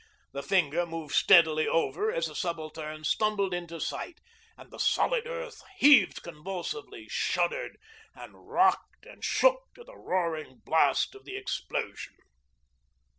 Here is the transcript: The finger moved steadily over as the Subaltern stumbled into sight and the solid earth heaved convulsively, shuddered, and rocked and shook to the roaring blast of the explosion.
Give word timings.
The 0.33 0.41
finger 0.41 0.87
moved 0.87 1.13
steadily 1.13 1.67
over 1.67 2.11
as 2.11 2.25
the 2.25 2.33
Subaltern 2.33 3.03
stumbled 3.03 3.53
into 3.53 3.79
sight 3.79 4.19
and 4.57 4.71
the 4.71 4.79
solid 4.79 5.27
earth 5.27 5.61
heaved 5.77 6.23
convulsively, 6.23 7.05
shuddered, 7.07 7.77
and 8.15 8.47
rocked 8.49 9.05
and 9.05 9.23
shook 9.23 9.61
to 9.75 9.83
the 9.83 9.95
roaring 9.95 10.61
blast 10.65 11.13
of 11.13 11.23
the 11.23 11.37
explosion. 11.37 12.15